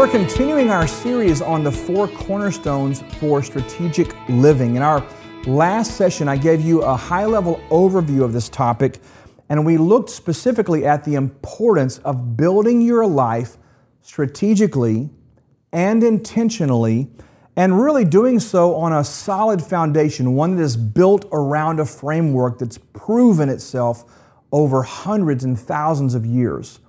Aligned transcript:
we're 0.00 0.08
continuing 0.08 0.70
our 0.70 0.86
series 0.86 1.42
on 1.42 1.62
the 1.62 1.70
four 1.70 2.08
cornerstones 2.08 3.02
for 3.18 3.42
strategic 3.42 4.16
living. 4.30 4.76
In 4.76 4.80
our 4.80 5.06
last 5.44 5.98
session, 5.98 6.26
I 6.26 6.38
gave 6.38 6.62
you 6.62 6.80
a 6.80 6.96
high 6.96 7.26
level 7.26 7.60
overview 7.68 8.22
of 8.22 8.32
this 8.32 8.48
topic, 8.48 9.00
and 9.50 9.66
we 9.66 9.76
looked 9.76 10.08
specifically 10.08 10.86
at 10.86 11.04
the 11.04 11.16
importance 11.16 11.98
of 11.98 12.34
building 12.34 12.80
your 12.80 13.06
life 13.06 13.58
strategically 14.00 15.10
and 15.70 16.02
intentionally, 16.02 17.10
and 17.54 17.78
really 17.78 18.06
doing 18.06 18.40
so 18.40 18.76
on 18.76 18.94
a 18.94 19.04
solid 19.04 19.62
foundation, 19.62 20.34
one 20.34 20.56
that 20.56 20.62
is 20.62 20.78
built 20.78 21.26
around 21.30 21.78
a 21.78 21.84
framework 21.84 22.58
that's 22.58 22.78
proven 22.94 23.50
itself 23.50 24.10
over 24.50 24.82
hundreds 24.82 25.44
and 25.44 25.60
thousands 25.60 26.14
of 26.14 26.24
years. 26.24 26.80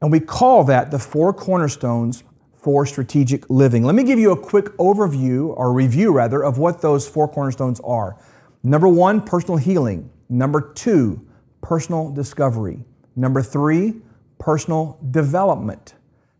And 0.00 0.10
we 0.12 0.20
call 0.20 0.64
that 0.64 0.90
the 0.90 0.98
four 0.98 1.34
cornerstones 1.34 2.22
for 2.58 2.84
strategic 2.84 3.48
living. 3.48 3.84
Let 3.84 3.94
me 3.94 4.02
give 4.02 4.18
you 4.18 4.32
a 4.32 4.36
quick 4.36 4.66
overview, 4.76 5.54
or 5.56 5.72
review 5.72 6.12
rather, 6.12 6.42
of 6.42 6.58
what 6.58 6.82
those 6.82 7.08
four 7.08 7.28
cornerstones 7.28 7.80
are. 7.80 8.18
Number 8.62 8.88
one, 8.88 9.20
personal 9.22 9.56
healing. 9.56 10.10
Number 10.28 10.72
two, 10.72 11.24
personal 11.62 12.10
discovery. 12.10 12.84
Number 13.14 13.42
three, 13.42 13.94
personal 14.38 14.98
development. 15.10 15.94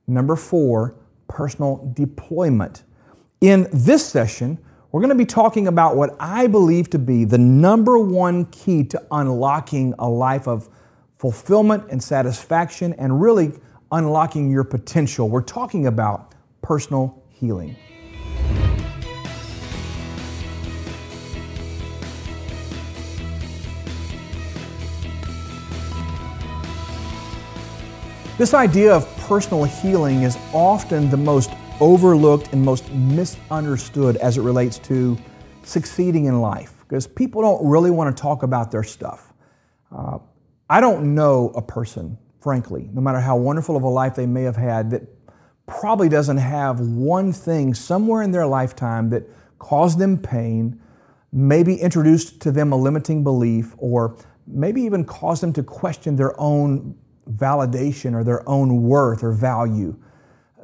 Number 0.06 0.36
four, 0.36 0.96
personal 1.28 1.92
deployment. 1.94 2.82
In 3.40 3.68
this 3.72 4.04
session, 4.04 4.58
we're 4.90 5.00
going 5.00 5.10
to 5.10 5.14
be 5.14 5.26
talking 5.26 5.68
about 5.68 5.96
what 5.96 6.16
I 6.18 6.46
believe 6.46 6.90
to 6.90 6.98
be 6.98 7.24
the 7.24 7.38
number 7.38 7.98
one 7.98 8.46
key 8.46 8.84
to 8.84 9.02
unlocking 9.12 9.94
a 9.98 10.08
life 10.08 10.48
of 10.48 10.68
fulfillment 11.18 11.84
and 11.90 12.02
satisfaction 12.02 12.94
and 12.94 13.20
really 13.20 13.52
unlocking 13.90 14.50
your 14.50 14.64
potential. 14.64 15.28
We're 15.28 15.40
talking 15.42 15.86
about 15.86 16.34
personal 16.62 17.22
healing. 17.30 17.76
This 28.36 28.54
idea 28.54 28.94
of 28.94 29.04
personal 29.16 29.64
healing 29.64 30.22
is 30.22 30.38
often 30.52 31.10
the 31.10 31.16
most 31.16 31.50
overlooked 31.80 32.52
and 32.52 32.62
most 32.62 32.88
misunderstood 32.92 34.16
as 34.18 34.38
it 34.38 34.42
relates 34.42 34.78
to 34.78 35.18
succeeding 35.64 36.26
in 36.26 36.40
life 36.40 36.84
because 36.88 37.06
people 37.06 37.42
don't 37.42 37.68
really 37.68 37.90
want 37.90 38.16
to 38.16 38.20
talk 38.20 38.44
about 38.44 38.70
their 38.70 38.84
stuff. 38.84 39.32
Uh, 39.90 40.18
I 40.70 40.80
don't 40.80 41.14
know 41.14 41.50
a 41.56 41.62
person 41.62 42.16
frankly, 42.40 42.88
no 42.92 43.00
matter 43.00 43.20
how 43.20 43.36
wonderful 43.36 43.76
of 43.76 43.82
a 43.82 43.88
life 43.88 44.14
they 44.14 44.26
may 44.26 44.42
have 44.42 44.56
had, 44.56 44.90
that 44.90 45.02
probably 45.66 46.08
doesn't 46.08 46.38
have 46.38 46.80
one 46.80 47.32
thing 47.32 47.74
somewhere 47.74 48.22
in 48.22 48.30
their 48.30 48.46
lifetime 48.46 49.10
that 49.10 49.24
caused 49.58 49.98
them 49.98 50.16
pain, 50.16 50.80
maybe 51.32 51.74
introduced 51.74 52.40
to 52.40 52.50
them 52.50 52.72
a 52.72 52.76
limiting 52.76 53.22
belief, 53.22 53.74
or 53.78 54.16
maybe 54.46 54.80
even 54.82 55.04
caused 55.04 55.42
them 55.42 55.52
to 55.52 55.62
question 55.62 56.16
their 56.16 56.38
own 56.40 56.96
validation 57.30 58.14
or 58.14 58.24
their 58.24 58.48
own 58.48 58.82
worth 58.84 59.22
or 59.22 59.32
value. 59.32 59.96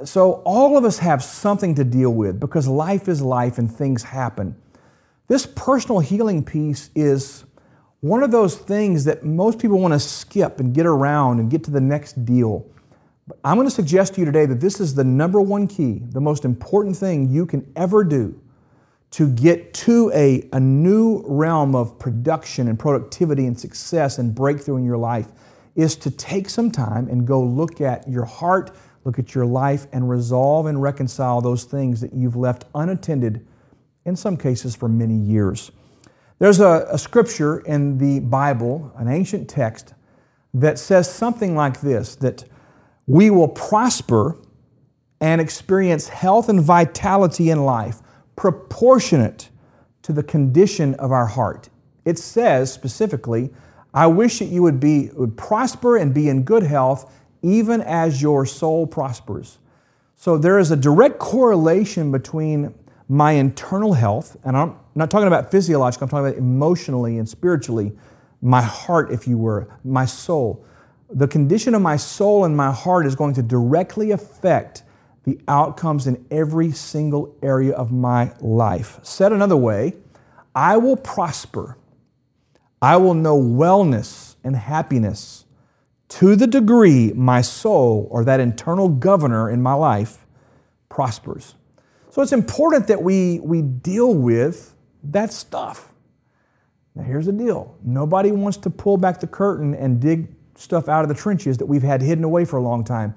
So, 0.04 0.42
all 0.44 0.76
of 0.76 0.84
us 0.84 0.98
have 0.98 1.22
something 1.22 1.74
to 1.76 1.84
deal 1.84 2.12
with 2.12 2.40
because 2.40 2.66
life 2.66 3.08
is 3.08 3.22
life 3.22 3.58
and 3.58 3.70
things 3.70 4.02
happen. 4.02 4.56
This 5.28 5.46
personal 5.46 6.00
healing 6.00 6.44
piece 6.44 6.90
is 6.94 7.44
one 8.04 8.22
of 8.22 8.30
those 8.30 8.54
things 8.54 9.04
that 9.04 9.24
most 9.24 9.58
people 9.58 9.78
want 9.78 9.94
to 9.94 9.98
skip 9.98 10.60
and 10.60 10.74
get 10.74 10.84
around 10.84 11.40
and 11.40 11.50
get 11.50 11.64
to 11.64 11.70
the 11.70 11.80
next 11.80 12.22
deal. 12.26 12.66
But 13.26 13.38
I'm 13.42 13.56
going 13.56 13.66
to 13.66 13.74
suggest 13.74 14.12
to 14.14 14.20
you 14.20 14.26
today 14.26 14.44
that 14.44 14.60
this 14.60 14.78
is 14.78 14.94
the 14.94 15.04
number 15.04 15.40
one 15.40 15.66
key, 15.66 16.02
the 16.10 16.20
most 16.20 16.44
important 16.44 16.98
thing 16.98 17.30
you 17.30 17.46
can 17.46 17.72
ever 17.76 18.04
do 18.04 18.38
to 19.12 19.26
get 19.30 19.72
to 19.72 20.12
a, 20.12 20.46
a 20.52 20.60
new 20.60 21.24
realm 21.26 21.74
of 21.74 21.98
production 21.98 22.68
and 22.68 22.78
productivity 22.78 23.46
and 23.46 23.58
success 23.58 24.18
and 24.18 24.34
breakthrough 24.34 24.76
in 24.76 24.84
your 24.84 24.98
life 24.98 25.28
is 25.74 25.96
to 25.96 26.10
take 26.10 26.50
some 26.50 26.70
time 26.70 27.08
and 27.08 27.26
go 27.26 27.42
look 27.42 27.80
at 27.80 28.06
your 28.06 28.26
heart, 28.26 28.76
look 29.04 29.18
at 29.18 29.34
your 29.34 29.46
life, 29.46 29.86
and 29.94 30.10
resolve 30.10 30.66
and 30.66 30.82
reconcile 30.82 31.40
those 31.40 31.64
things 31.64 32.02
that 32.02 32.12
you've 32.12 32.36
left 32.36 32.66
unattended, 32.74 33.46
in 34.04 34.14
some 34.14 34.36
cases 34.36 34.76
for 34.76 34.90
many 34.90 35.16
years. 35.16 35.72
There's 36.44 36.60
a, 36.60 36.86
a 36.90 36.98
scripture 36.98 37.60
in 37.60 37.96
the 37.96 38.20
Bible, 38.20 38.92
an 38.98 39.08
ancient 39.08 39.48
text, 39.48 39.94
that 40.52 40.78
says 40.78 41.10
something 41.10 41.56
like 41.56 41.80
this 41.80 42.16
that 42.16 42.44
we 43.06 43.30
will 43.30 43.48
prosper 43.48 44.36
and 45.22 45.40
experience 45.40 46.10
health 46.10 46.50
and 46.50 46.60
vitality 46.60 47.48
in 47.48 47.64
life 47.64 48.02
proportionate 48.36 49.48
to 50.02 50.12
the 50.12 50.22
condition 50.22 50.92
of 50.96 51.12
our 51.12 51.24
heart. 51.24 51.70
It 52.04 52.18
says 52.18 52.70
specifically, 52.70 53.48
I 53.94 54.06
wish 54.08 54.38
that 54.40 54.44
you 54.44 54.62
would 54.64 54.80
be 54.80 55.08
would 55.14 55.38
prosper 55.38 55.96
and 55.96 56.12
be 56.12 56.28
in 56.28 56.42
good 56.42 56.64
health 56.64 57.10
even 57.40 57.80
as 57.80 58.20
your 58.20 58.44
soul 58.44 58.86
prospers. 58.86 59.60
So 60.14 60.36
there 60.36 60.58
is 60.58 60.70
a 60.70 60.76
direct 60.76 61.18
correlation 61.18 62.12
between 62.12 62.74
my 63.08 63.32
internal 63.32 63.92
health, 63.92 64.36
and 64.44 64.56
I'm 64.56 64.76
not 64.94 65.10
talking 65.10 65.26
about 65.26 65.50
physiological, 65.50 66.04
I'm 66.04 66.10
talking 66.10 66.26
about 66.28 66.38
emotionally 66.38 67.18
and 67.18 67.28
spiritually, 67.28 67.92
my 68.40 68.62
heart, 68.62 69.10
if 69.10 69.26
you 69.26 69.38
were, 69.38 69.68
my 69.84 70.06
soul. 70.06 70.64
The 71.10 71.28
condition 71.28 71.74
of 71.74 71.82
my 71.82 71.96
soul 71.96 72.44
and 72.44 72.56
my 72.56 72.72
heart 72.72 73.06
is 73.06 73.14
going 73.14 73.34
to 73.34 73.42
directly 73.42 74.10
affect 74.10 74.82
the 75.24 75.40
outcomes 75.48 76.06
in 76.06 76.24
every 76.30 76.70
single 76.70 77.36
area 77.42 77.74
of 77.74 77.92
my 77.92 78.32
life. 78.40 79.00
Said 79.02 79.32
another 79.32 79.56
way, 79.56 79.94
I 80.54 80.76
will 80.76 80.96
prosper. 80.96 81.76
I 82.80 82.96
will 82.96 83.14
know 83.14 83.40
wellness 83.40 84.36
and 84.44 84.56
happiness 84.56 85.46
to 86.08 86.36
the 86.36 86.46
degree 86.46 87.12
my 87.14 87.40
soul 87.40 88.06
or 88.10 88.24
that 88.24 88.40
internal 88.40 88.88
governor 88.88 89.50
in 89.50 89.62
my 89.62 89.72
life 89.72 90.26
prospers. 90.88 91.54
So 92.14 92.22
it's 92.22 92.30
important 92.30 92.86
that 92.86 93.02
we, 93.02 93.40
we 93.40 93.60
deal 93.60 94.14
with 94.14 94.72
that 95.02 95.32
stuff. 95.32 95.92
Now, 96.94 97.02
here's 97.02 97.26
the 97.26 97.32
deal 97.32 97.76
nobody 97.82 98.30
wants 98.30 98.56
to 98.58 98.70
pull 98.70 98.98
back 98.98 99.18
the 99.18 99.26
curtain 99.26 99.74
and 99.74 100.00
dig 100.00 100.32
stuff 100.54 100.88
out 100.88 101.02
of 101.02 101.08
the 101.08 101.16
trenches 101.16 101.58
that 101.58 101.66
we've 101.66 101.82
had 101.82 102.00
hidden 102.00 102.22
away 102.22 102.44
for 102.44 102.56
a 102.56 102.62
long 102.62 102.84
time. 102.84 103.16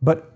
But 0.00 0.30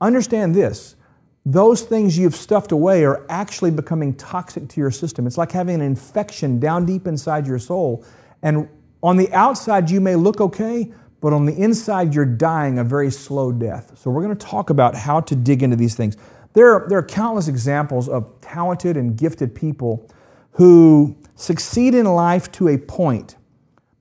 understand 0.00 0.54
this 0.54 0.96
those 1.44 1.82
things 1.82 2.16
you've 2.16 2.34
stuffed 2.34 2.72
away 2.72 3.04
are 3.04 3.26
actually 3.28 3.72
becoming 3.72 4.14
toxic 4.14 4.66
to 4.70 4.80
your 4.80 4.90
system. 4.90 5.26
It's 5.26 5.36
like 5.36 5.52
having 5.52 5.74
an 5.74 5.82
infection 5.82 6.58
down 6.58 6.86
deep 6.86 7.06
inside 7.06 7.46
your 7.46 7.58
soul. 7.58 8.06
And 8.42 8.70
on 9.02 9.18
the 9.18 9.30
outside, 9.34 9.90
you 9.90 10.00
may 10.00 10.16
look 10.16 10.40
okay, 10.40 10.94
but 11.20 11.34
on 11.34 11.44
the 11.44 11.54
inside, 11.54 12.14
you're 12.14 12.24
dying 12.24 12.78
a 12.78 12.84
very 12.84 13.10
slow 13.10 13.52
death. 13.52 13.98
So, 13.98 14.10
we're 14.10 14.22
going 14.22 14.34
to 14.34 14.46
talk 14.46 14.70
about 14.70 14.94
how 14.94 15.20
to 15.20 15.36
dig 15.36 15.62
into 15.62 15.76
these 15.76 15.94
things. 15.94 16.16
There 16.54 16.72
are, 16.72 16.88
there 16.88 16.98
are 16.98 17.02
countless 17.02 17.48
examples 17.48 18.08
of 18.08 18.40
talented 18.40 18.96
and 18.96 19.16
gifted 19.16 19.54
people 19.54 20.08
who 20.52 21.16
succeed 21.34 21.94
in 21.94 22.06
life 22.06 22.50
to 22.52 22.68
a 22.68 22.78
point, 22.78 23.36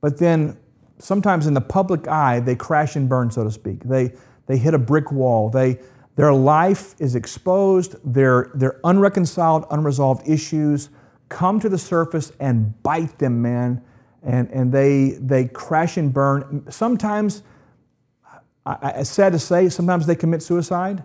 but 0.01 0.19
then 0.19 0.57
sometimes 0.99 1.47
in 1.47 1.53
the 1.53 1.61
public 1.61 2.07
eye, 2.07 2.39
they 2.39 2.55
crash 2.55 2.95
and 2.95 3.09
burn, 3.09 3.29
so 3.31 3.43
to 3.43 3.51
speak. 3.51 3.83
They, 3.83 4.13
they 4.45 4.57
hit 4.57 4.73
a 4.73 4.79
brick 4.79 5.11
wall. 5.11 5.49
They, 5.49 5.79
their 6.15 6.33
life 6.33 6.95
is 6.99 7.15
exposed, 7.15 7.95
their, 8.05 8.51
their 8.53 8.79
unreconciled, 8.83 9.65
unresolved 9.71 10.27
issues 10.29 10.89
come 11.29 11.59
to 11.59 11.69
the 11.69 11.77
surface 11.77 12.31
and 12.39 12.81
bite 12.83 13.17
them, 13.17 13.41
man. 13.41 13.83
And, 14.21 14.49
and 14.51 14.71
they, 14.71 15.17
they 15.19 15.45
crash 15.45 15.97
and 15.97 16.13
burn. 16.13 16.65
Sometimes, 16.69 17.41
I, 18.65 18.93
it's 18.97 19.09
sad 19.09 19.33
to 19.33 19.39
say, 19.39 19.67
sometimes 19.69 20.05
they 20.05 20.15
commit 20.15 20.43
suicide. 20.43 21.03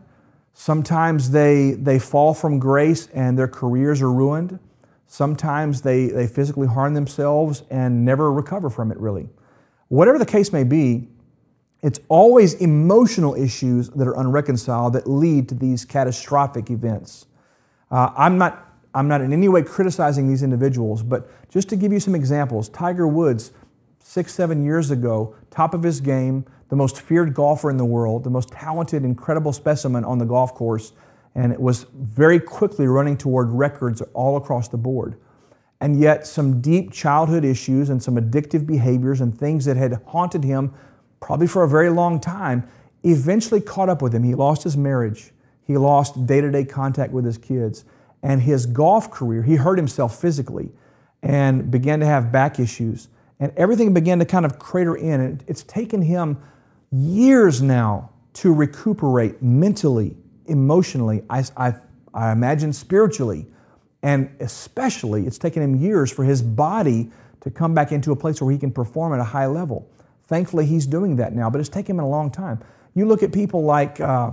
Sometimes 0.61 1.31
they, 1.31 1.71
they 1.71 2.01
fall 2.01 2.35
from 2.35 2.59
grace 2.59 3.07
and 3.15 3.39
their 3.39 3.47
careers 3.47 4.03
are 4.03 4.13
ruined. 4.13 4.59
Sometimes 5.07 5.83
they, 5.83 6.09
they 6.09 6.27
physically 6.27 6.67
harm 6.67 6.95
themselves 6.95 7.63
and 7.71 8.05
never 8.05 8.33
recover 8.33 8.69
from 8.69 8.91
it, 8.91 8.99
really. 8.99 9.29
Whatever 9.87 10.19
the 10.19 10.27
case 10.27 10.53
may 10.53 10.65
be, 10.65 11.07
it's 11.81 12.01
always 12.09 12.55
emotional 12.55 13.37
issues 13.37 13.89
that 13.91 14.09
are 14.09 14.19
unreconciled 14.19 14.95
that 14.95 15.09
lead 15.09 15.49
to 15.51 15.55
these 15.55 15.85
catastrophic 15.85 16.71
events. 16.71 17.27
Uh, 17.93 18.11
I'm, 18.17 18.37
not, 18.37 18.75
I'm 18.95 19.07
not 19.07 19.21
in 19.21 19.33
any 19.33 19.49
way 19.49 19.63
criticizing 19.63 20.27
these 20.27 20.43
individuals, 20.43 21.05
but 21.05 21.31
just 21.49 21.69
to 21.69 21.77
give 21.77 21.93
you 21.93 22.01
some 22.01 22.17
examples 22.17 22.69
Tiger 22.69 23.07
Woods, 23.07 23.53
six, 24.01 24.35
seven 24.35 24.65
years 24.65 24.91
ago, 24.91 25.37
top 25.53 25.73
of 25.73 25.85
his 25.85 26.01
game, 26.01 26.45
the 26.69 26.77
most 26.77 27.01
feared 27.01 27.35
golfer 27.35 27.71
in 27.71 27.77
the 27.77 27.85
world, 27.85 28.25
the 28.25 28.31
most 28.31 28.51
talented, 28.51 29.05
incredible 29.05 29.53
specimen 29.53 30.05
on 30.05 30.19
the 30.19 30.27
golf 30.27 30.55
course, 30.55 30.93
and 31.35 31.53
it 31.53 31.61
was 31.61 31.87
very 31.95 32.41
quickly 32.41 32.87
running 32.87 33.17
toward 33.17 33.51
records 33.51 34.03
all 34.13 34.37
across 34.37 34.69
the 34.69 34.77
board. 34.77 35.17
And 35.81 36.01
yet, 36.01 36.27
some 36.27 36.61
deep 36.61 36.93
childhood 36.93 37.45
issues 37.45 37.89
and 37.89 38.03
some 38.03 38.17
addictive 38.17 38.67
behaviors 38.67 39.21
and 39.21 39.37
things 39.37 39.65
that 39.67 39.77
had 39.77 40.01
haunted 40.07 40.43
him 40.43 40.75
probably 41.21 41.47
for 41.47 41.63
a 41.63 41.69
very 41.69 41.91
long 41.91 42.21
time 42.21 42.69
eventually 43.05 43.61
caught 43.61 43.89
up 43.89 44.03
with 44.03 44.13
him. 44.13 44.25
He 44.25 44.35
lost 44.35 44.65
his 44.65 44.77
marriage. 44.77 45.33
He 45.65 45.77
lost 45.77 46.27
day 46.27 46.41
to 46.41 46.51
day 46.51 46.65
contact 46.65 47.13
with 47.13 47.25
his 47.25 47.39
kids. 47.39 47.85
And 48.23 48.43
his 48.43 48.67
golf 48.67 49.11
career, 49.11 49.43
he 49.43 49.57
hurt 49.57 49.79
himself 49.79 50.21
physically 50.21 50.73
and 51.23 51.71
began 51.71 52.01
to 52.01 52.07
have 52.07 52.33
back 52.33 52.59
issues. 52.59 53.09
And 53.39 53.53
everything 53.57 53.95
began 53.95 54.19
to 54.19 54.25
kind 54.25 54.45
of 54.45 54.59
crater 54.59 54.97
in. 54.97 55.21
And 55.21 55.45
it's 55.47 55.63
taken 55.63 56.03
him 56.03 56.39
years 56.91 57.61
now 57.63 58.11
to 58.35 58.53
recuperate 58.53 59.43
mentally, 59.43 60.17
emotionally, 60.47 61.23
I, 61.29 61.45
I, 61.57 61.75
I 62.15 62.33
imagine 62.33 62.73
spiritually. 62.73 63.47
And 64.03 64.31
especially, 64.41 65.27
it's 65.27 65.39
taken 65.39 65.63
him 65.63 65.77
years 65.77 66.11
for 66.11 66.25
his 66.25 66.41
body 66.41 67.11
to 67.41 67.51
come 67.51 67.75
back 67.75 67.93
into 67.93 68.13
a 68.13 68.17
place 68.17 68.41
where 68.41 68.53
he 68.53 68.59
can 68.59 68.71
perform 68.71 69.13
at 69.13 69.21
a 69.21 69.25
high 69.25 69.47
level. 69.47 69.89
Thankfully, 70.27 70.67
he's 70.67 70.87
doing 70.87 71.17
that 71.17 71.35
now, 71.35 71.51
but 71.51 71.61
it's 71.61 71.69
taken 71.69 71.97
him 71.97 72.05
a 72.05 72.09
long 72.09 72.31
time. 72.31 72.61
You 72.95 73.07
look 73.07 73.23
at 73.23 73.33
people 73.33 73.65
like, 73.65 74.01
uh, 74.01 74.33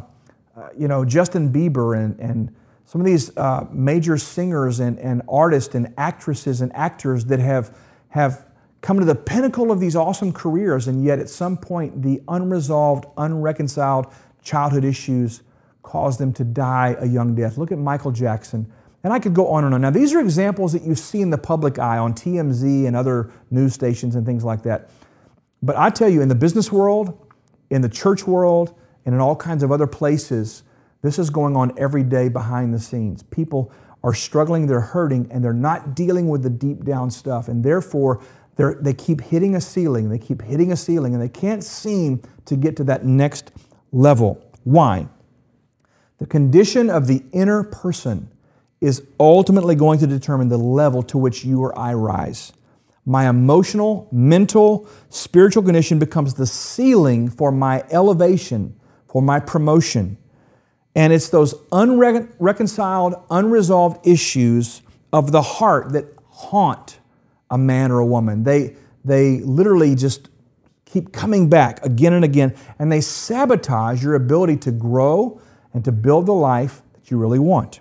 uh, 0.55 0.69
you 0.77 0.87
know, 0.87 1.05
Justin 1.05 1.51
Bieber 1.51 1.97
and, 1.97 2.19
and 2.19 2.55
some 2.85 3.01
of 3.01 3.05
these 3.05 3.35
uh, 3.37 3.65
major 3.71 4.17
singers 4.17 4.79
and, 4.79 4.99
and 4.99 5.21
artists 5.27 5.73
and 5.73 5.93
actresses 5.97 6.61
and 6.61 6.75
actors 6.75 7.25
that 7.25 7.39
have, 7.39 7.75
have 8.09 8.44
come 8.85 8.99
to 8.99 9.05
the 9.05 9.15
pinnacle 9.15 9.71
of 9.71 9.79
these 9.79 9.95
awesome 9.95 10.31
careers, 10.31 10.87
and 10.87 11.03
yet 11.03 11.17
at 11.17 11.27
some 11.27 11.57
point 11.57 12.03
the 12.03 12.21
unresolved, 12.27 13.05
unreconciled 13.17 14.05
childhood 14.43 14.85
issues 14.85 15.41
cause 15.81 16.19
them 16.19 16.31
to 16.31 16.43
die 16.43 16.95
a 16.99 17.07
young 17.07 17.33
death. 17.33 17.57
Look 17.57 17.71
at 17.71 17.79
Michael 17.79 18.11
Jackson. 18.11 18.71
And 19.03 19.11
I 19.11 19.17
could 19.17 19.33
go 19.33 19.47
on 19.47 19.63
and 19.63 19.73
on. 19.73 19.81
Now, 19.81 19.89
these 19.89 20.13
are 20.13 20.19
examples 20.19 20.73
that 20.73 20.83
you 20.83 20.93
see 20.93 21.21
in 21.21 21.31
the 21.31 21.37
public 21.37 21.79
eye 21.79 21.97
on 21.97 22.13
TMZ 22.13 22.85
and 22.85 22.95
other 22.95 23.31
news 23.49 23.73
stations 23.73 24.15
and 24.15 24.23
things 24.23 24.43
like 24.43 24.61
that. 24.63 24.91
But 25.63 25.75
I 25.77 25.89
tell 25.89 26.09
you, 26.09 26.21
in 26.21 26.27
the 26.27 26.35
business 26.35 26.71
world, 26.71 27.27
in 27.71 27.81
the 27.81 27.89
church 27.89 28.27
world, 28.27 28.75
and 29.03 29.15
in 29.15 29.21
all 29.21 29.35
kinds 29.35 29.63
of 29.63 29.71
other 29.71 29.87
places, 29.87 30.61
this 31.01 31.17
is 31.17 31.31
going 31.31 31.55
on 31.55 31.73
every 31.77 32.03
day 32.03 32.29
behind 32.29 32.71
the 32.71 32.79
scenes. 32.79 33.23
People 33.23 33.71
are 34.03 34.13
struggling, 34.13 34.67
they're 34.67 34.79
hurting, 34.79 35.27
and 35.31 35.43
they're 35.43 35.53
not 35.53 35.95
dealing 35.95 36.29
with 36.29 36.43
the 36.43 36.49
deep 36.51 36.83
down 36.83 37.09
stuff. 37.09 37.47
And 37.47 37.63
therefore, 37.63 38.21
they 38.55 38.93
keep 38.93 39.21
hitting 39.21 39.55
a 39.55 39.61
ceiling, 39.61 40.09
they 40.09 40.19
keep 40.19 40.41
hitting 40.41 40.71
a 40.71 40.77
ceiling, 40.77 41.13
and 41.13 41.21
they 41.21 41.29
can't 41.29 41.63
seem 41.63 42.21
to 42.45 42.55
get 42.55 42.77
to 42.77 42.83
that 42.85 43.05
next 43.05 43.51
level. 43.91 44.43
Why? 44.63 45.07
The 46.19 46.25
condition 46.25 46.89
of 46.89 47.07
the 47.07 47.23
inner 47.33 47.63
person 47.63 48.31
is 48.79 49.03
ultimately 49.19 49.75
going 49.75 49.99
to 49.99 50.07
determine 50.07 50.49
the 50.49 50.57
level 50.57 51.03
to 51.03 51.17
which 51.17 51.43
you 51.43 51.61
or 51.61 51.77
I 51.77 51.93
rise. 51.93 52.53
My 53.05 53.29
emotional, 53.29 54.07
mental, 54.11 54.87
spiritual 55.09 55.63
condition 55.63 55.99
becomes 55.99 56.33
the 56.35 56.47
ceiling 56.47 57.29
for 57.29 57.51
my 57.51 57.83
elevation, 57.91 58.79
for 59.07 59.21
my 59.21 59.39
promotion. 59.39 60.17
And 60.95 61.11
it's 61.11 61.29
those 61.29 61.53
unreconciled, 61.71 63.15
unresolved 63.29 64.07
issues 64.07 64.81
of 65.11 65.31
the 65.31 65.41
heart 65.41 65.91
that 65.91 66.05
haunt 66.29 66.99
a 67.55 67.57
man 67.57 67.89
or 67.89 67.99
a 67.99 68.05
woman. 68.05 68.43
They, 68.43 68.75
they 69.05 69.39
literally 69.39 69.95
just 69.95 70.29
keep 70.83 71.13
coming 71.13 71.49
back 71.49 71.83
again 71.85 72.13
and 72.13 72.25
again, 72.25 72.53
and 72.77 72.91
they 72.91 73.01
sabotage 73.01 74.03
your 74.03 74.15
ability 74.15 74.57
to 74.57 74.71
grow 74.71 75.39
and 75.73 75.83
to 75.85 75.91
build 75.91 76.25
the 76.25 76.33
life 76.33 76.81
that 76.93 77.09
you 77.09 77.17
really 77.17 77.39
want. 77.39 77.79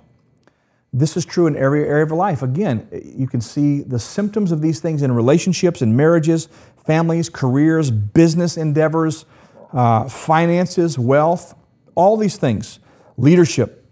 This 0.92 1.16
is 1.16 1.26
true 1.26 1.48
in 1.48 1.56
every 1.56 1.84
area 1.84 2.04
of 2.04 2.12
life. 2.12 2.42
Again, 2.42 2.86
you 3.04 3.26
can 3.26 3.40
see 3.40 3.82
the 3.82 3.98
symptoms 3.98 4.52
of 4.52 4.62
these 4.62 4.78
things 4.78 5.02
in 5.02 5.10
relationships 5.10 5.82
and 5.82 5.96
marriages, 5.96 6.48
families, 6.86 7.28
careers, 7.28 7.90
business 7.90 8.56
endeavors, 8.56 9.26
uh, 9.72 10.08
finances, 10.08 10.96
wealth, 10.96 11.56
all 11.96 12.16
these 12.16 12.36
things, 12.36 12.78
leadership. 13.16 13.83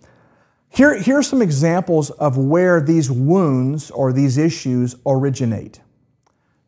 Here, 0.74 0.98
here 0.98 1.18
are 1.18 1.22
some 1.22 1.42
examples 1.42 2.08
of 2.12 2.38
where 2.38 2.80
these 2.80 3.10
wounds 3.10 3.90
or 3.90 4.10
these 4.10 4.38
issues 4.38 4.96
originate. 5.04 5.80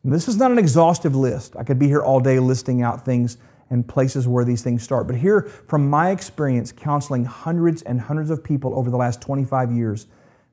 This 0.03 0.27
is 0.27 0.37
not 0.37 0.51
an 0.51 0.59
exhaustive 0.59 1.15
list. 1.15 1.55
I 1.55 1.63
could 1.63 1.79
be 1.79 1.87
here 1.87 2.03
all 2.03 2.19
day 2.19 2.37
listing 2.37 2.83
out 2.83 3.03
things 3.03 3.39
and 3.71 3.87
places 3.87 4.27
where 4.27 4.45
these 4.45 4.61
things 4.61 4.83
start. 4.83 5.07
But 5.07 5.15
here, 5.15 5.41
from 5.67 5.89
my 5.89 6.11
experience 6.11 6.71
counseling 6.71 7.25
hundreds 7.25 7.81
and 7.81 7.99
hundreds 7.99 8.29
of 8.29 8.43
people 8.43 8.77
over 8.77 8.91
the 8.91 8.97
last 8.97 9.21
25 9.21 9.71
years, 9.71 10.05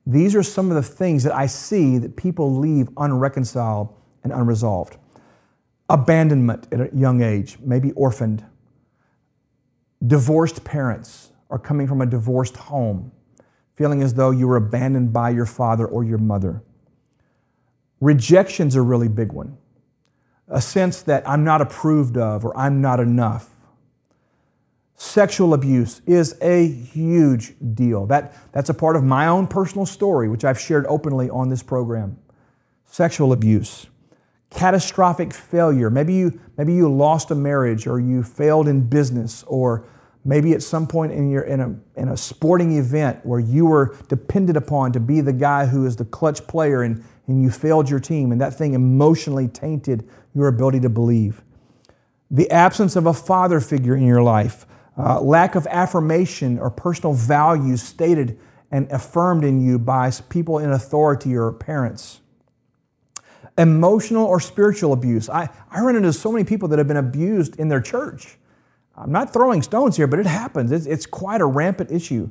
these 0.07 0.33
are 0.33 0.41
some 0.41 0.71
of 0.71 0.75
the 0.75 0.81
things 0.81 1.23
that 1.23 1.35
I 1.35 1.45
see 1.45 1.99
that 1.99 2.15
people 2.15 2.55
leave 2.55 2.89
unreconciled 2.97 3.95
and 4.23 4.33
unresolved. 4.33 4.97
Abandonment 5.89 6.67
at 6.71 6.81
a 6.81 6.89
young 6.91 7.21
age, 7.21 7.59
maybe 7.61 7.91
orphaned. 7.91 8.43
Divorced 10.07 10.63
parents 10.63 11.29
are 11.51 11.59
coming 11.59 11.85
from 11.85 12.01
a 12.01 12.07
divorced 12.07 12.57
home 12.57 13.11
feeling 13.83 14.01
as 14.01 14.13
though 14.13 14.31
you 14.31 14.47
were 14.47 14.55
abandoned 14.55 15.11
by 15.11 15.29
your 15.29 15.45
father 15.45 15.85
or 15.85 16.05
your 16.05 16.17
mother. 16.17 16.63
Rejection's 17.99 18.75
a 18.75 18.81
really 18.81 19.09
big 19.09 19.33
one. 19.33 19.57
A 20.47 20.61
sense 20.61 21.01
that 21.01 21.27
I'm 21.27 21.43
not 21.43 21.59
approved 21.59 22.15
of 22.15 22.45
or 22.45 22.57
I'm 22.57 22.79
not 22.79 23.01
enough. 23.01 23.49
Sexual 24.95 25.53
abuse 25.53 26.01
is 26.05 26.37
a 26.41 26.65
huge 26.65 27.55
deal. 27.73 28.05
That, 28.05 28.33
that's 28.53 28.69
a 28.69 28.73
part 28.73 28.95
of 28.95 29.03
my 29.03 29.27
own 29.27 29.47
personal 29.47 29.85
story, 29.85 30.29
which 30.29 30.45
I've 30.45 30.57
shared 30.57 30.85
openly 30.87 31.29
on 31.29 31.49
this 31.49 31.61
program. 31.61 32.17
Sexual 32.85 33.33
abuse, 33.33 33.87
catastrophic 34.49 35.33
failure. 35.33 35.89
Maybe 35.89 36.13
you, 36.13 36.39
maybe 36.55 36.73
you 36.73 36.89
lost 36.89 37.31
a 37.31 37.35
marriage 37.35 37.85
or 37.85 37.99
you 37.99 38.23
failed 38.23 38.69
in 38.69 38.87
business 38.87 39.43
or 39.45 39.85
Maybe 40.25 40.53
at 40.53 40.63
some 40.63 40.87
point 40.87 41.11
in, 41.11 41.29
your, 41.29 41.41
in, 41.43 41.59
a, 41.59 41.75
in 41.99 42.07
a 42.09 42.17
sporting 42.17 42.77
event 42.77 43.25
where 43.25 43.41
you 43.41 43.65
were 43.65 43.97
depended 44.07 44.55
upon 44.55 44.93
to 44.93 44.99
be 44.99 45.19
the 45.19 45.33
guy 45.33 45.65
who 45.65 45.85
is 45.85 45.97
the 45.97 46.05
clutch 46.05 46.47
player 46.47 46.83
and, 46.83 47.03
and 47.27 47.41
you 47.41 47.51
failed 47.51 47.89
your 47.89 47.99
team, 47.99 48.31
and 48.31 48.39
that 48.39 48.53
thing 48.53 48.73
emotionally 48.73 49.47
tainted 49.47 50.07
your 50.33 50.47
ability 50.47 50.79
to 50.81 50.89
believe. 50.89 51.41
The 52.31 52.49
absence 52.49 52.95
of 52.95 53.05
a 53.05 53.13
father 53.13 53.59
figure 53.59 53.95
in 53.95 54.05
your 54.05 54.23
life, 54.23 54.65
uh, 54.97 55.19
lack 55.19 55.55
of 55.55 55.67
affirmation 55.67 56.57
or 56.57 56.69
personal 56.69 57.13
values 57.13 57.81
stated 57.83 58.39
and 58.71 58.89
affirmed 58.91 59.43
in 59.43 59.61
you 59.61 59.77
by 59.77 60.09
people 60.29 60.57
in 60.57 60.71
authority 60.71 61.35
or 61.35 61.51
parents. 61.51 62.21
Emotional 63.57 64.25
or 64.25 64.39
spiritual 64.39 64.93
abuse. 64.93 65.29
I, 65.29 65.49
I 65.69 65.81
run 65.81 65.95
into 65.95 66.11
so 66.11 66.31
many 66.31 66.43
people 66.43 66.67
that 66.69 66.79
have 66.79 66.87
been 66.87 66.97
abused 66.97 67.59
in 67.59 67.67
their 67.67 67.81
church. 67.81 68.37
I'm 68.95 69.11
not 69.11 69.33
throwing 69.33 69.61
stones 69.61 69.97
here, 69.97 70.07
but 70.07 70.19
it 70.19 70.25
happens. 70.25 70.71
It's, 70.71 70.85
it's 70.85 71.05
quite 71.05 71.41
a 71.41 71.45
rampant 71.45 71.91
issue. 71.91 72.29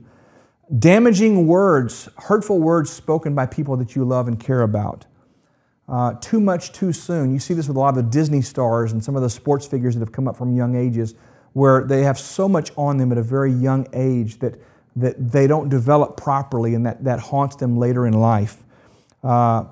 Damaging 0.79 1.47
words, 1.47 2.09
hurtful 2.17 2.61
words 2.61 2.91
spoken 2.91 3.35
by 3.35 3.47
people 3.47 3.77
that 3.79 3.97
you 3.97 4.05
love 4.05 4.29
and 4.29 4.39
care 4.39 4.63
about. 4.63 5.07
Uh, 5.89 6.15
too 6.21 6.41
much 6.41 6.73
too 6.73 6.93
soon. 6.93 7.33
You 7.33 7.41
see 7.41 7.53
this 7.53 7.67
with 7.67 7.77
a 7.77 7.81
lot 7.81 7.91
of 7.91 7.97
the 7.97 8.11
Disney 8.11 8.41
stars 8.41 8.93
and 8.93 9.03
some 9.03 9.17
of 9.17 9.23
the 9.23 9.29
sports 9.29 9.67
figures 9.67 9.95
that 9.95 10.01
have 10.01 10.13
come 10.13 10.29
up 10.29 10.37
from 10.37 10.55
young 10.55 10.77
ages, 10.77 11.15
where 11.53 11.85
they 11.85 12.03
have 12.03 12.19
so 12.19 12.49
much 12.49 12.71
on 12.77 12.97
them 12.97 13.13
at 13.13 13.19
a 13.19 13.23
very 13.23 13.53
young 13.53 13.87
age 13.93 14.39
that, 14.39 14.55
that 14.97 15.33
they 15.33 15.47
don't 15.47 15.69
develop 15.69 16.17
properly 16.17 16.75
and 16.75 16.87
that, 16.87 17.03
that 17.05 17.19
haunts 17.19 17.57
them 17.57 17.77
later 17.77 18.07
in 18.07 18.15
life. 18.15 18.63
Uh, 19.23 19.65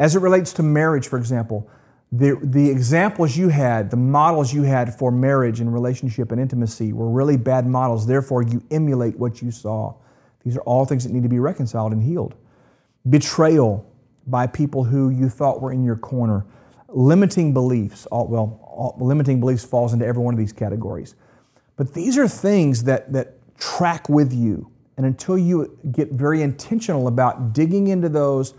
as 0.00 0.16
it 0.16 0.20
relates 0.20 0.52
to 0.54 0.62
marriage, 0.62 1.06
for 1.06 1.18
example, 1.18 1.68
the, 2.10 2.38
the 2.42 2.70
examples 2.70 3.36
you 3.36 3.48
had, 3.48 3.90
the 3.90 3.96
models 3.96 4.52
you 4.52 4.62
had 4.62 4.94
for 4.94 5.12
marriage 5.12 5.60
and 5.60 5.72
relationship 5.72 6.32
and 6.32 6.40
intimacy 6.40 6.92
were 6.92 7.08
really 7.08 7.36
bad 7.36 7.66
models. 7.66 8.06
Therefore, 8.06 8.42
you 8.42 8.62
emulate 8.70 9.18
what 9.18 9.42
you 9.42 9.50
saw. 9.50 9.94
These 10.44 10.56
are 10.56 10.62
all 10.62 10.86
things 10.86 11.04
that 11.04 11.12
need 11.12 11.22
to 11.24 11.28
be 11.28 11.38
reconciled 11.38 11.92
and 11.92 12.02
healed. 12.02 12.34
Betrayal 13.08 13.84
by 14.26 14.46
people 14.46 14.84
who 14.84 15.10
you 15.10 15.28
thought 15.28 15.60
were 15.60 15.72
in 15.72 15.84
your 15.84 15.96
corner. 15.96 16.46
Limiting 16.88 17.52
beliefs, 17.52 18.06
all, 18.06 18.26
well, 18.26 18.58
all, 18.62 18.96
limiting 18.98 19.40
beliefs 19.40 19.64
falls 19.64 19.92
into 19.92 20.06
every 20.06 20.22
one 20.22 20.32
of 20.32 20.38
these 20.38 20.52
categories. 20.52 21.14
But 21.76 21.92
these 21.92 22.16
are 22.16 22.26
things 22.26 22.84
that, 22.84 23.12
that 23.12 23.34
track 23.58 24.08
with 24.08 24.32
you. 24.32 24.70
And 24.96 25.04
until 25.04 25.36
you 25.36 25.78
get 25.92 26.12
very 26.12 26.40
intentional 26.40 27.06
about 27.06 27.52
digging 27.52 27.88
into 27.88 28.08
those, 28.08 28.54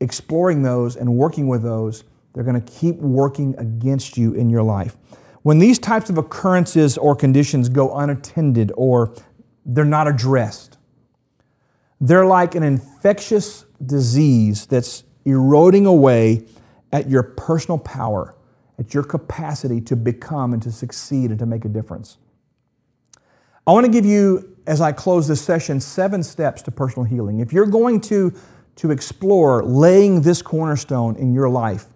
exploring 0.00 0.62
those, 0.62 0.96
and 0.96 1.16
working 1.16 1.48
with 1.48 1.62
those, 1.62 2.04
they're 2.34 2.44
going 2.44 2.60
to 2.60 2.72
keep 2.72 2.96
working 2.96 3.54
against 3.58 4.18
you 4.18 4.34
in 4.34 4.50
your 4.50 4.62
life. 4.62 4.96
When 5.42 5.58
these 5.58 5.78
types 5.78 6.10
of 6.10 6.18
occurrences 6.18 6.98
or 6.98 7.14
conditions 7.14 7.68
go 7.68 7.96
unattended 7.96 8.72
or 8.76 9.14
they're 9.64 9.84
not 9.84 10.08
addressed, 10.08 10.78
they're 12.00 12.26
like 12.26 12.54
an 12.54 12.62
infectious 12.62 13.64
disease 13.84 14.66
that's 14.66 15.04
eroding 15.24 15.86
away 15.86 16.44
at 16.92 17.08
your 17.08 17.22
personal 17.22 17.78
power, 17.78 18.34
at 18.78 18.92
your 18.92 19.04
capacity 19.04 19.80
to 19.82 19.96
become 19.96 20.52
and 20.52 20.62
to 20.62 20.72
succeed 20.72 21.30
and 21.30 21.38
to 21.38 21.46
make 21.46 21.64
a 21.64 21.68
difference. 21.68 22.18
I 23.66 23.72
want 23.72 23.86
to 23.86 23.92
give 23.92 24.04
you, 24.04 24.56
as 24.66 24.80
I 24.80 24.92
close 24.92 25.28
this 25.28 25.40
session, 25.40 25.80
seven 25.80 26.22
steps 26.22 26.62
to 26.62 26.70
personal 26.70 27.04
healing. 27.04 27.40
If 27.40 27.52
you're 27.52 27.66
going 27.66 28.00
to, 28.02 28.34
to 28.76 28.90
explore 28.90 29.64
laying 29.64 30.22
this 30.22 30.42
cornerstone 30.42 31.16
in 31.16 31.32
your 31.32 31.48
life, 31.48 31.86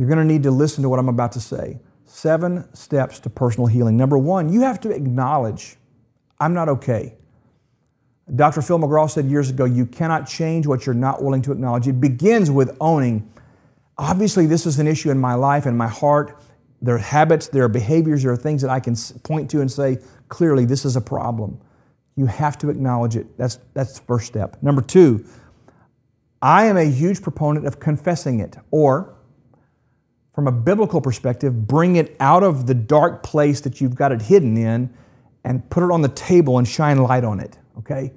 you're 0.00 0.08
going 0.08 0.18
to 0.18 0.24
need 0.24 0.44
to 0.44 0.50
listen 0.50 0.82
to 0.82 0.88
what 0.88 0.98
I'm 0.98 1.10
about 1.10 1.32
to 1.32 1.40
say. 1.40 1.78
Seven 2.06 2.74
steps 2.74 3.20
to 3.20 3.28
personal 3.28 3.66
healing. 3.66 3.98
Number 3.98 4.16
one, 4.16 4.50
you 4.50 4.62
have 4.62 4.80
to 4.80 4.90
acknowledge 4.90 5.76
I'm 6.40 6.54
not 6.54 6.70
okay. 6.70 7.16
Dr. 8.34 8.62
Phil 8.62 8.78
McGraw 8.78 9.10
said 9.10 9.26
years 9.26 9.50
ago, 9.50 9.66
you 9.66 9.84
cannot 9.84 10.26
change 10.26 10.66
what 10.66 10.86
you're 10.86 10.94
not 10.94 11.22
willing 11.22 11.42
to 11.42 11.52
acknowledge. 11.52 11.86
It 11.86 12.00
begins 12.00 12.50
with 12.50 12.74
owning. 12.80 13.30
Obviously, 13.98 14.46
this 14.46 14.64
is 14.64 14.78
an 14.78 14.86
issue 14.86 15.10
in 15.10 15.18
my 15.18 15.34
life 15.34 15.66
and 15.66 15.76
my 15.76 15.88
heart. 15.88 16.42
There 16.80 16.94
are 16.94 16.98
habits, 16.98 17.48
there 17.48 17.64
are 17.64 17.68
behaviors, 17.68 18.22
there 18.22 18.32
are 18.32 18.38
things 18.38 18.62
that 18.62 18.70
I 18.70 18.80
can 18.80 18.96
point 19.22 19.50
to 19.50 19.60
and 19.60 19.70
say, 19.70 19.98
clearly, 20.30 20.64
this 20.64 20.86
is 20.86 20.96
a 20.96 21.02
problem. 21.02 21.60
You 22.16 22.24
have 22.24 22.56
to 22.60 22.70
acknowledge 22.70 23.16
it. 23.16 23.36
That's, 23.36 23.58
that's 23.74 23.98
the 23.98 24.06
first 24.06 24.28
step. 24.28 24.62
Number 24.62 24.80
two, 24.80 25.26
I 26.40 26.64
am 26.64 26.78
a 26.78 26.90
huge 26.90 27.20
proponent 27.20 27.66
of 27.66 27.80
confessing 27.80 28.40
it, 28.40 28.56
or 28.70 29.14
from 30.40 30.48
a 30.48 30.52
biblical 30.52 31.02
perspective, 31.02 31.68
bring 31.68 31.96
it 31.96 32.16
out 32.18 32.42
of 32.42 32.66
the 32.66 32.72
dark 32.72 33.22
place 33.22 33.60
that 33.60 33.78
you've 33.78 33.94
got 33.94 34.10
it 34.10 34.22
hidden 34.22 34.56
in 34.56 34.88
and 35.44 35.68
put 35.68 35.82
it 35.82 35.90
on 35.90 36.00
the 36.00 36.08
table 36.08 36.56
and 36.56 36.66
shine 36.66 36.96
light 36.96 37.24
on 37.24 37.40
it, 37.40 37.58
okay? 37.76 38.10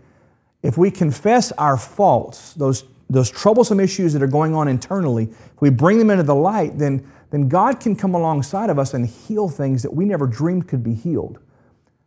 If 0.61 0.77
we 0.77 0.89
confess 0.89 1.51
our 1.57 1.75
faults, 1.75 2.53
those, 2.53 2.85
those 3.09 3.29
troublesome 3.29 3.81
issues 3.81 4.13
that 4.13 4.23
are 4.23 4.27
going 4.27 4.55
on 4.55 4.69
internally, 4.69 5.25
if 5.25 5.59
we 5.59 5.69
bring 5.69 5.99
them 5.99 6.09
into 6.09 6.23
the 6.23 6.33
light, 6.33 6.77
then, 6.77 7.05
then 7.29 7.49
God 7.49 7.81
can 7.81 7.93
come 7.93 8.15
alongside 8.15 8.69
of 8.69 8.79
us 8.79 8.93
and 8.93 9.05
heal 9.05 9.49
things 9.49 9.83
that 9.83 9.93
we 9.93 10.05
never 10.05 10.25
dreamed 10.25 10.69
could 10.69 10.81
be 10.81 10.93
healed. 10.93 11.39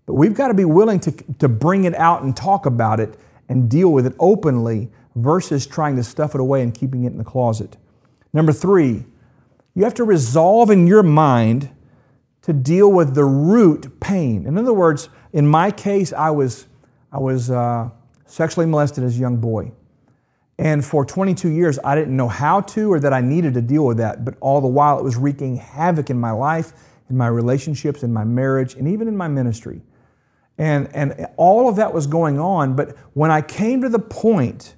But 0.07 0.15
we've 0.15 0.33
got 0.33 0.49
to 0.49 0.55
be 0.55 0.65
willing 0.65 0.99
to, 1.01 1.13
to 1.41 1.47
bring 1.47 1.85
it 1.85 1.95
out 1.95 2.23
and 2.23 2.35
talk 2.35 2.65
about 2.65 3.01
it 3.01 3.19
and 3.51 3.69
deal 3.69 3.93
with 3.93 4.07
it 4.07 4.15
openly 4.19 4.89
versus 5.15 5.67
trying 5.67 5.97
to 5.97 6.03
stuff 6.03 6.35
it 6.35 6.41
away 6.41 6.63
and 6.63 6.75
keeping 6.75 7.05
it 7.05 7.09
in 7.09 7.19
the 7.19 7.25
closet. 7.25 7.77
Number 8.33 8.55
three, 8.55 9.05
you 9.77 9.85
have 9.85 9.95
to 9.95 10.05
resolve 10.05 10.71
in 10.71 10.87
your 10.87 11.03
mind 11.03 11.71
to 12.43 12.53
deal 12.55 12.91
with 12.91 13.15
the 13.15 13.25
root 13.25 14.01
pain. 14.01 14.47
In 14.47 14.57
other 14.57 14.73
words, 14.73 15.11
in 15.33 15.47
my 15.47 15.71
case, 15.71 16.15
I 16.15 16.31
was, 16.31 16.67
I 17.13 17.19
was 17.19 17.51
uh, 17.51 17.91
sexually 18.25 18.67
molested 18.67 19.05
as 19.05 19.17
a 19.17 19.21
young 19.21 19.37
boy. 19.37 19.73
And 20.59 20.83
for 20.83 21.05
22 21.05 21.51
years, 21.51 21.79
I 21.85 21.95
didn't 21.95 22.17
know 22.17 22.29
how 22.29 22.63
to 22.63 22.91
or 22.91 23.01
that 23.01 23.13
I 23.13 23.21
needed 23.21 23.53
to 23.55 23.61
deal 23.61 23.85
with 23.85 23.99
that. 23.99 24.25
But 24.25 24.37
all 24.41 24.63
the 24.63 24.67
while, 24.67 24.99
it 24.99 25.05
was 25.05 25.17
wreaking 25.17 25.57
havoc 25.57 26.09
in 26.09 26.19
my 26.19 26.31
life, 26.31 26.73
in 27.11 27.17
my 27.19 27.27
relationships, 27.27 28.03
in 28.03 28.15
my 28.15 28.25
marriage, 28.25 28.75
and 28.75 28.89
even 28.89 29.09
in 29.09 29.17
my 29.17 29.29
ministry. 29.29 29.83
And, 30.57 30.89
and 30.95 31.27
all 31.37 31.69
of 31.69 31.77
that 31.77 31.93
was 31.93 32.07
going 32.07 32.41
on. 32.41 32.77
But 32.77 32.97
when 33.13 33.31
I 33.31 33.43
came 33.43 33.83
to 33.83 33.91
the 33.91 33.99
point, 33.99 34.75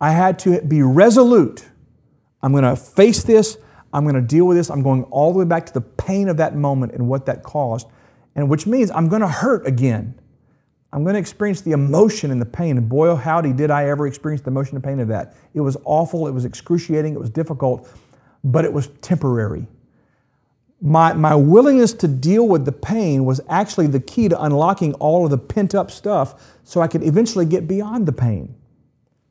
I 0.00 0.10
had 0.10 0.40
to 0.40 0.60
be 0.62 0.82
resolute. 0.82 1.68
I'm 2.42 2.50
going 2.50 2.64
to 2.64 2.74
face 2.74 3.22
this. 3.22 3.56
I'm 3.92 4.04
going 4.04 4.14
to 4.14 4.20
deal 4.20 4.46
with 4.46 4.56
this. 4.56 4.70
I'm 4.70 4.82
going 4.82 5.04
all 5.04 5.32
the 5.32 5.38
way 5.38 5.44
back 5.44 5.66
to 5.66 5.72
the 5.72 5.80
pain 5.80 6.28
of 6.28 6.36
that 6.36 6.54
moment 6.54 6.92
and 6.92 7.08
what 7.08 7.26
that 7.26 7.42
caused. 7.42 7.88
And 8.36 8.48
which 8.48 8.66
means 8.66 8.90
I'm 8.90 9.08
going 9.08 9.22
to 9.22 9.28
hurt 9.28 9.66
again. 9.66 10.14
I'm 10.92 11.02
going 11.02 11.14
to 11.14 11.20
experience 11.20 11.60
the 11.60 11.72
emotion 11.72 12.30
and 12.30 12.40
the 12.40 12.46
pain. 12.46 12.76
And 12.76 12.88
boy, 12.88 13.08
oh, 13.08 13.16
howdy, 13.16 13.52
did 13.52 13.70
I 13.70 13.88
ever 13.88 14.06
experience 14.06 14.42
the 14.42 14.50
emotion 14.50 14.76
and 14.76 14.84
pain 14.84 15.00
of 15.00 15.08
that. 15.08 15.34
It 15.54 15.60
was 15.60 15.76
awful. 15.84 16.26
It 16.26 16.32
was 16.32 16.44
excruciating. 16.44 17.14
It 17.14 17.20
was 17.20 17.30
difficult, 17.30 17.88
but 18.44 18.64
it 18.64 18.72
was 18.72 18.88
temporary 19.00 19.66
my, 20.80 21.12
my 21.12 21.34
willingness 21.34 21.92
to 21.92 22.08
deal 22.08 22.48
with 22.48 22.64
the 22.64 22.72
pain 22.72 23.24
was 23.24 23.40
actually 23.48 23.86
the 23.86 24.00
key 24.00 24.28
to 24.28 24.42
unlocking 24.42 24.94
all 24.94 25.24
of 25.24 25.30
the 25.30 25.38
pent 25.38 25.74
up 25.74 25.90
stuff 25.90 26.58
so 26.64 26.80
I 26.80 26.88
could 26.88 27.02
eventually 27.02 27.44
get 27.44 27.68
beyond 27.68 28.06
the 28.06 28.12
pain. 28.12 28.54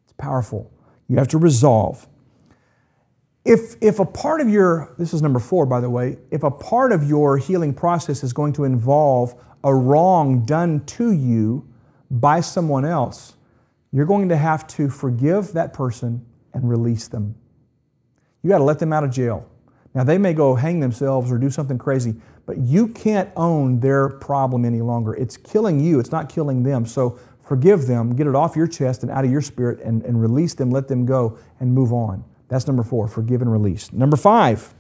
It's 0.04 0.14
powerful. 0.18 0.72
You 1.08 1.18
have 1.18 1.28
to 1.30 1.38
resolve. 1.40 2.08
If, 3.50 3.78
if 3.82 3.98
a 3.98 4.06
part 4.06 4.42
of 4.42 4.48
your, 4.48 4.94
this 5.00 5.12
is 5.12 5.24
number 5.24 5.40
four, 5.40 5.66
by 5.66 5.80
the 5.80 5.90
way, 5.90 6.20
if 6.30 6.44
a 6.44 6.52
part 6.52 6.92
of 6.92 7.04
your 7.04 7.40
healing 7.40 7.74
process 7.74 8.24
is 8.24 8.32
going 8.32 8.54
to 8.54 8.64
involve 8.64 9.34
a 9.64 9.74
wrong 9.74 10.46
done 10.46 10.86
to 10.86 11.12
you 11.12 11.68
by 12.12 12.42
someone 12.42 12.86
else, 12.86 13.34
you're 13.92 14.06
going 14.06 14.30
to 14.30 14.38
have 14.38 14.68
to 14.68 14.88
forgive 14.88 15.54
that 15.54 15.74
person 15.74 16.24
and 16.54 16.70
release 16.70 17.08
them. 17.08 17.34
You 18.44 18.52
got 18.52 18.60
to 18.60 18.64
let 18.64 18.78
them 18.78 18.94
out 18.94 19.04
of 19.04 19.10
jail. 19.10 19.50
Now, 19.96 20.04
they 20.04 20.20
may 20.20 20.36
go 20.36 20.54
hang 20.54 20.80
themselves 20.80 21.32
or 21.32 21.40
do 21.40 21.50
something 21.50 21.80
crazy, 21.80 22.14
but 22.46 22.60
you 22.60 22.90
can't 22.90 23.32
own 23.36 23.80
their 23.80 24.10
problem 24.10 24.64
any 24.64 24.82
longer. 24.82 25.16
It's 25.16 25.38
killing 25.38 25.80
you, 25.80 26.00
it's 26.00 26.12
not 26.12 26.30
killing 26.30 26.62
them. 26.62 26.86
So 26.86 27.18
forgive 27.42 27.88
them, 27.88 28.16
get 28.16 28.28
it 28.28 28.36
off 28.36 28.56
your 28.56 28.68
chest 28.68 29.02
and 29.02 29.12
out 29.12 29.26
of 29.26 29.32
your 29.32 29.42
spirit, 29.42 29.80
and, 29.80 30.04
and 30.04 30.22
release 30.22 30.54
them, 30.54 30.70
let 30.70 30.88
them 30.88 31.08
go, 31.08 31.40
and 31.60 31.74
move 31.74 31.92
on. 31.92 32.24
That's 32.50 32.68
number 32.68 32.84
four 32.84 33.08
forgive 33.08 33.42
and 33.42 33.52
release. 33.52 33.94
Number 33.94 34.18
five. 34.18 34.74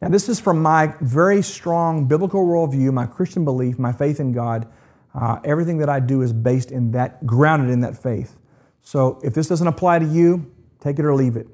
Now, 0.00 0.08
this 0.08 0.28
is 0.28 0.38
from 0.38 0.62
my 0.62 0.94
very 1.00 1.42
strong 1.42 2.06
biblical 2.06 2.46
worldview, 2.46 2.92
my 2.92 3.06
Christian 3.06 3.44
belief, 3.44 3.78
my 3.80 3.92
faith 3.92 4.20
in 4.20 4.30
God. 4.30 4.68
Uh, 5.12 5.40
everything 5.42 5.78
that 5.78 5.88
I 5.88 5.98
do 5.98 6.22
is 6.22 6.32
based 6.32 6.70
in 6.70 6.92
that, 6.92 7.26
grounded 7.26 7.70
in 7.70 7.80
that 7.80 8.00
faith. 8.00 8.36
So 8.80 9.18
if 9.24 9.34
this 9.34 9.48
doesn't 9.48 9.66
apply 9.66 9.98
to 9.98 10.06
you, 10.06 10.52
take 10.80 11.00
it 11.00 11.04
or 11.04 11.14
leave 11.14 11.36
it. 11.36 11.48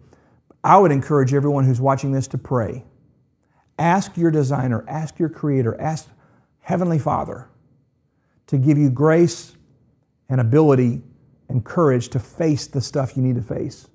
I 0.63 0.77
would 0.77 0.93
encourage 0.93 1.33
everyone 1.33 1.65
who's 1.65 1.81
watching 1.81 2.13
this 2.13 2.27
to 2.29 2.39
pray. 2.39 2.85
Ask 3.79 4.17
your 4.17 4.31
designer, 4.31 4.85
ask 4.89 5.19
your 5.19 5.29
creator, 5.29 5.81
ask 5.81 6.09
Heavenly 6.61 6.99
Father 6.99 7.49
to 8.47 8.59
give 8.59 8.79
you 8.79 8.91
grace 8.91 9.57
and 10.29 10.41
ability 10.41 11.03
and 11.49 11.65
courage 11.65 12.09
to 12.11 12.19
face 12.19 12.67
the 12.67 12.81
stuff 12.81 13.17
you 13.17 13.23
need 13.23 13.37
to 13.37 13.43
face. 13.43 13.89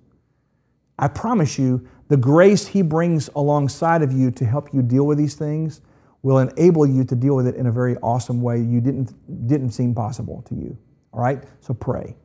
I 1.00 1.08
promise 1.08 1.58
you, 1.58 1.88
the 2.10 2.18
grace 2.18 2.68
He 2.68 2.82
brings 2.82 3.30
alongside 3.36 4.02
of 4.02 4.12
you 4.12 4.30
to 4.32 4.46
help 4.46 4.74
you 4.74 4.82
deal 4.82 5.08
with 5.08 5.18
these 5.18 5.34
things 5.34 5.82
will 6.22 6.40
enable 6.40 6.86
you 6.86 7.06
to 7.06 7.16
deal 7.16 7.36
with 7.36 7.48
it 7.48 7.56
in 7.56 7.68
a 7.68 7.72
very 7.72 7.96
awesome 7.98 8.42
way 8.42 8.60
you 8.60 8.82
didn't, 8.82 9.14
didn't 9.48 9.70
seem 9.72 9.96
possible 9.96 10.44
to 10.50 10.56
you. 10.56 10.78
All 11.14 11.22
right? 11.22 11.42
So 11.62 11.74
pray. 11.74 12.16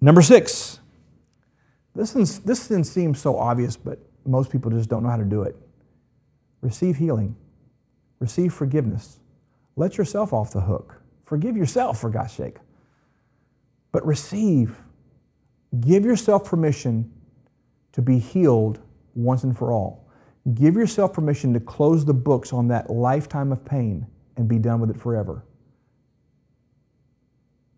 Number 0.00 0.22
six, 0.22 0.80
this, 1.94 2.12
this 2.38 2.68
didn't 2.68 2.84
seem 2.84 3.14
so 3.14 3.38
obvious, 3.38 3.76
but 3.76 3.98
most 4.24 4.50
people 4.50 4.70
just 4.70 4.88
don't 4.88 5.02
know 5.02 5.10
how 5.10 5.18
to 5.18 5.24
do 5.24 5.42
it. 5.42 5.54
Receive 6.62 6.96
healing, 6.96 7.36
receive 8.18 8.54
forgiveness. 8.54 9.20
Let 9.76 9.98
yourself 9.98 10.32
off 10.32 10.52
the 10.52 10.62
hook. 10.62 11.02
Forgive 11.24 11.56
yourself, 11.56 12.00
for 12.00 12.08
God's 12.08 12.32
sake. 12.32 12.56
But 13.92 14.06
receive, 14.06 14.78
give 15.80 16.04
yourself 16.04 16.44
permission 16.44 17.12
to 17.96 18.02
be 18.02 18.18
healed 18.18 18.78
once 19.14 19.42
and 19.42 19.56
for 19.56 19.72
all. 19.72 20.06
Give 20.52 20.74
yourself 20.74 21.14
permission 21.14 21.54
to 21.54 21.60
close 21.60 22.04
the 22.04 22.12
books 22.12 22.52
on 22.52 22.68
that 22.68 22.90
lifetime 22.90 23.50
of 23.50 23.64
pain 23.64 24.06
and 24.36 24.46
be 24.46 24.58
done 24.58 24.80
with 24.80 24.90
it 24.90 25.00
forever. 25.00 25.42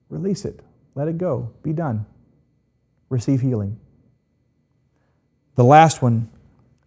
Release 0.09 0.45
it. 0.45 0.59
Let 0.97 1.07
it 1.07 1.19
go. 1.19 1.53
Be 1.63 1.73
done. 1.73 2.05
Receive 3.09 3.41
healing. 3.41 3.79
The 5.55 5.63
last 5.63 6.03
one, 6.03 6.29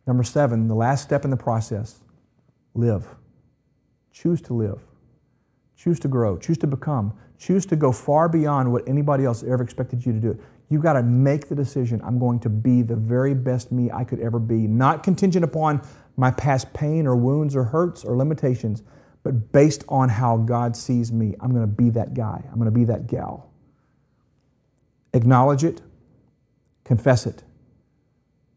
number 0.06 0.24
seven, 0.24 0.68
the 0.68 0.76
last 0.76 1.02
step 1.02 1.24
in 1.24 1.32
the 1.32 1.38
process 1.38 2.02
live. 2.74 3.08
Choose 4.12 4.42
to 4.42 4.54
live. 4.54 4.82
Choose 5.78 6.02
to 6.02 6.10
grow. 6.10 6.38
Choose 6.38 6.58
to 6.58 6.68
become. 6.68 7.14
Choose 7.40 7.66
to 7.68 7.78
go 7.78 7.94
far 7.94 8.28
beyond 8.28 8.74
what 8.74 8.86
anybody 8.90 9.24
else 9.24 9.42
ever 9.42 9.64
expected 9.64 10.06
you 10.06 10.12
to 10.12 10.20
do. 10.20 10.40
You've 10.72 10.82
got 10.82 10.94
to 10.94 11.04
make 11.04 11.50
the 11.50 11.56
decision 11.56 12.01
I'm 12.01 12.18
going 12.18 12.40
to 12.40 12.50
be 12.50 12.82
the 12.82 12.96
very 12.96 13.34
best 13.34 13.74
me 13.74 13.92
I 13.92 14.06
could 14.06 14.22
ever 14.22 14.40
be, 14.40 14.68
not 14.68 15.04
contingent 15.04 15.44
upon 15.44 15.86
my 16.16 16.32
past 16.32 16.72
pain 16.74 17.06
or 17.06 17.13
wounds 17.13 17.58
or 17.58 17.66
hurts 17.66 18.06
or 18.06 18.16
limitations, 18.16 18.82
but 19.22 19.51
based 19.51 19.84
on 19.90 20.08
how 20.08 20.38
God 20.38 20.78
sees 20.78 21.12
me. 21.12 21.36
I'm 21.42 21.51
going 21.51 21.63
to 21.63 21.68
be 21.68 21.90
that 21.90 22.13
guy. 22.13 22.42
I'm 22.50 22.56
going 22.56 22.66
to 22.66 22.72
be 22.72 22.86
that 22.86 23.08
gal. 23.08 23.51
Acknowledge 25.13 25.66
it, 25.66 25.82
confess 26.86 27.25
it, 27.25 27.44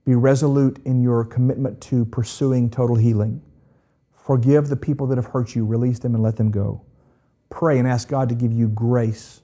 be 0.04 0.14
resolute 0.14 0.78
in 0.84 1.02
your 1.02 1.24
commitment 1.24 1.80
to 1.80 2.04
pursuing 2.04 2.70
total 2.70 2.94
healing. 2.94 3.42
Forgive 4.12 4.68
the 4.68 4.76
people 4.76 5.08
that 5.08 5.18
have 5.18 5.26
hurt 5.26 5.56
you, 5.56 5.66
release 5.66 5.98
them 5.98 6.14
and 6.14 6.22
let 6.22 6.36
them 6.36 6.52
go. 6.52 6.82
Pray 7.50 7.80
and 7.80 7.88
ask 7.88 8.06
God 8.06 8.28
to 8.28 8.36
give 8.36 8.52
you 8.52 8.68
grace 8.68 9.40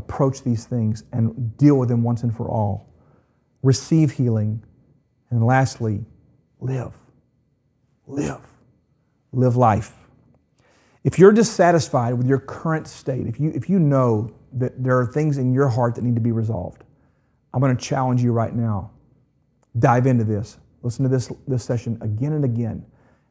approach 0.00 0.42
these 0.42 0.64
things 0.64 1.04
and 1.12 1.56
deal 1.56 1.78
with 1.78 1.88
them 1.88 2.02
once 2.02 2.22
and 2.22 2.34
for 2.34 2.48
all. 2.48 2.88
Receive 3.62 4.12
healing. 4.12 4.62
And 5.30 5.44
lastly, 5.46 6.04
live. 6.60 6.92
Live. 8.06 8.40
Live 9.32 9.56
life. 9.56 9.94
If 11.04 11.18
you're 11.18 11.32
dissatisfied 11.32 12.14
with 12.14 12.26
your 12.26 12.38
current 12.38 12.86
state, 12.88 13.26
if 13.26 13.38
you, 13.38 13.52
if 13.54 13.70
you 13.70 13.78
know 13.78 14.32
that 14.54 14.82
there 14.82 14.98
are 14.98 15.06
things 15.06 15.38
in 15.38 15.52
your 15.52 15.68
heart 15.68 15.94
that 15.94 16.02
need 16.02 16.16
to 16.16 16.20
be 16.20 16.32
resolved, 16.32 16.84
I'm 17.54 17.60
going 17.60 17.76
to 17.76 17.82
challenge 17.82 18.22
you 18.22 18.32
right 18.32 18.54
now 18.54 18.90
dive 19.78 20.06
into 20.06 20.24
this. 20.24 20.58
Listen 20.82 21.04
to 21.04 21.08
this, 21.08 21.32
this 21.46 21.64
session 21.64 21.98
again 22.00 22.32
and 22.32 22.44
again. 22.44 22.84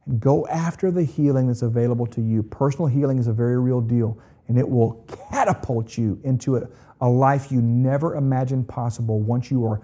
And 0.06 0.20
go 0.20 0.48
after 0.48 0.92
the 0.92 1.04
healing 1.04 1.48
that's 1.48 1.62
available 1.62 2.08
to 2.08 2.22
you. 2.22 2.44
Personal 2.44 2.88
healing 2.88 3.18
is 3.20 3.28
a 3.28 3.34
very 3.34 3.60
real 3.60 3.82
deal, 3.82 4.18
and 4.48 4.58
it 4.58 4.68
will 4.68 5.06
catapult 5.30 5.98
you 5.98 6.20
into 6.24 6.58
a, 6.58 6.68
a 7.02 7.08
life 7.08 7.52
you 7.52 7.62
never 7.62 8.16
imagined 8.16 8.68
possible 8.68 9.20
once 9.20 9.52
you 9.52 9.66
are 9.66 9.82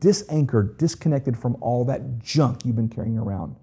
disanchored, 0.00 0.76
disconnected 0.78 1.36
from 1.36 1.56
all 1.60 1.84
that 1.84 2.18
junk 2.18 2.64
you've 2.64 2.76
been 2.76 2.88
carrying 2.88 3.18
around. 3.18 3.56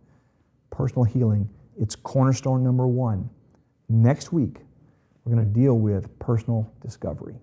Personal 0.71 1.03
healing, 1.03 1.49
it's 1.79 1.95
cornerstone 1.95 2.63
number 2.63 2.87
one. 2.87 3.29
Next 3.87 4.33
week, 4.33 4.57
we're 5.23 5.35
going 5.35 5.47
to 5.47 5.53
deal 5.53 5.77
with 5.77 6.17
personal 6.19 6.71
discovery. 6.81 7.35